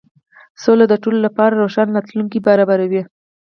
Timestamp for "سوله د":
0.63-0.93